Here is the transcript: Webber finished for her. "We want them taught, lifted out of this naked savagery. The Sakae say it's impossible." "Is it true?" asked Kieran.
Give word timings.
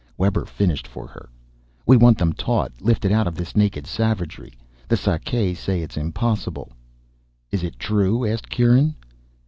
Webber 0.17 0.45
finished 0.45 0.87
for 0.87 1.05
her. 1.05 1.29
"We 1.85 1.95
want 1.95 2.17
them 2.17 2.33
taught, 2.33 2.71
lifted 2.81 3.11
out 3.11 3.27
of 3.27 3.35
this 3.35 3.55
naked 3.55 3.85
savagery. 3.85 4.53
The 4.87 4.97
Sakae 4.97 5.53
say 5.53 5.83
it's 5.83 5.95
impossible." 5.95 6.71
"Is 7.51 7.61
it 7.63 7.77
true?" 7.77 8.25
asked 8.25 8.49
Kieran. 8.49 8.95